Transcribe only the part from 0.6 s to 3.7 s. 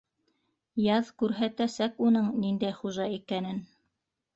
Яҙ күрһәтәсәк уның ниндәй хужа икәнен.